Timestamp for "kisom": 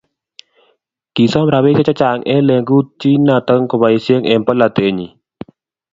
1.15-1.47